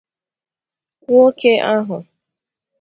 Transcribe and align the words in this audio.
nwoke 1.03 1.51
ahụ 1.73 1.97